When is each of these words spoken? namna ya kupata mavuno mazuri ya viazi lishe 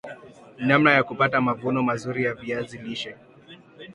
namna 0.57 0.91
ya 0.91 1.03
kupata 1.03 1.41
mavuno 1.41 1.83
mazuri 1.83 2.23
ya 2.23 2.33
viazi 2.33 2.77
lishe 2.77 3.15